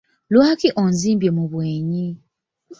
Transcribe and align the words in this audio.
Lwaki 0.33 0.67
onzimbye 0.83 1.29
mu 1.37 1.43
bwenyi? 1.51 2.07